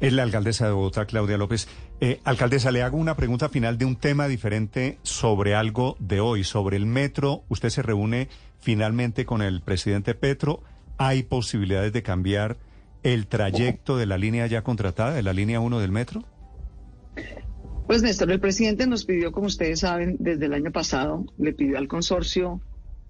[0.00, 1.66] Es la alcaldesa de Bogotá, Claudia López.
[2.00, 6.44] Eh, alcaldesa, le hago una pregunta final de un tema diferente sobre algo de hoy,
[6.44, 7.42] sobre el metro.
[7.48, 8.28] Usted se reúne
[8.60, 10.62] finalmente con el presidente Petro.
[10.98, 12.58] ¿Hay posibilidades de cambiar
[13.02, 16.22] el trayecto de la línea ya contratada, de la línea 1 del metro?
[17.88, 21.76] Pues Néstor, el presidente nos pidió, como ustedes saben, desde el año pasado, le pidió
[21.76, 22.60] al consorcio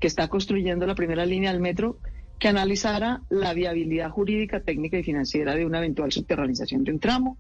[0.00, 1.98] que está construyendo la primera línea del metro
[2.39, 7.36] que analizara la viabilidad jurídica, técnica y financiera de una eventual subterranización de un tramo.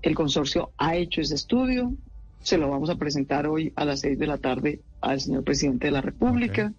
[0.00, 1.92] El consorcio ha hecho ese estudio,
[2.40, 5.86] se lo vamos a presentar hoy a las seis de la tarde al señor presidente
[5.86, 6.72] de la República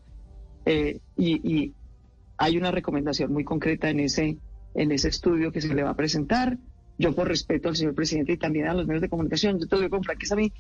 [0.66, 1.74] eh, y,
[2.36, 4.38] hay una recomendación muy concreta en ese,
[4.74, 6.58] en ese estudio que se le va a presentar.
[6.98, 9.76] Yo por respeto al señor presidente y también a los medios de comunicación, yo te
[9.78, 10.52] digo con franqueza a mí,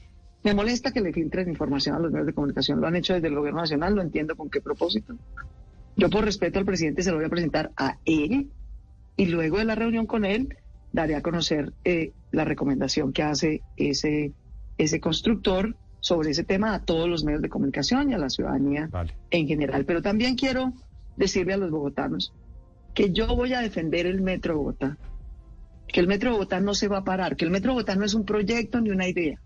[0.44, 2.80] me molesta que le filtren información a los medios de comunicación.
[2.80, 5.16] Lo han hecho desde el gobierno nacional, lo entiendo con qué propósito.
[5.96, 8.50] Yo por respeto al presidente se lo voy a presentar a él
[9.16, 10.58] y luego de la reunión con él
[10.92, 14.32] daré a conocer eh, la recomendación que hace ese,
[14.78, 18.90] ese constructor sobre ese tema a todos los medios de comunicación y a la ciudadanía
[19.32, 19.86] en general.
[19.86, 20.74] Pero también quiero
[21.16, 22.34] decirle a los bogotanos
[22.94, 24.98] que yo voy a defender el Metro Bogotá,
[25.88, 28.14] que el Metro Bogotá no se va a parar, que el Metro Bogotá no es
[28.14, 29.40] un proyecto ni una idea.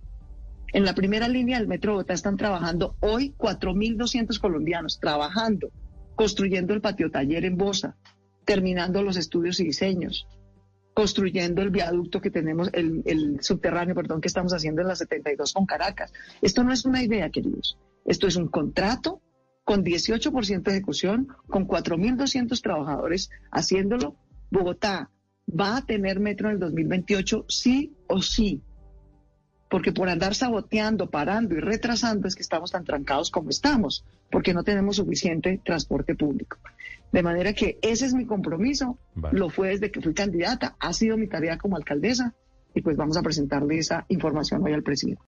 [0.73, 5.69] En la primera línea del Metro Bogotá están trabajando hoy 4.200 colombianos, trabajando
[6.17, 7.95] construyendo el patio taller en Bosa,
[8.43, 10.27] terminando los estudios y diseños,
[10.95, 15.67] construyendo el viaducto que tenemos, el, subterráneo, perdón, que estamos haciendo en la 72 con
[15.67, 16.11] Caracas.
[16.41, 17.77] Esto no es una idea, queridos.
[18.03, 19.21] Esto es un contrato
[19.63, 24.15] con 18% de ejecución, con 4.200 trabajadores haciéndolo.
[24.49, 25.11] Bogotá
[25.47, 28.63] va a tener metro en el 2028, sí o sí
[29.69, 34.53] porque por andar saboteando, parando y retrasando es que estamos tan trancados como estamos, porque
[34.53, 36.57] no tenemos suficiente transporte público.
[37.11, 38.97] De manera que ese es mi compromiso,
[39.31, 42.33] lo fue desde que fui candidata, ha sido mi tarea como alcaldesa
[42.73, 45.21] y pues vamos a presentarle esa información hoy al presidente.